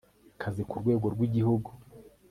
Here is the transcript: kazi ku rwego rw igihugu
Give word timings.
kazi 0.41 0.61
ku 0.67 0.75
rwego 0.81 1.05
rw 1.13 1.21
igihugu 1.27 1.69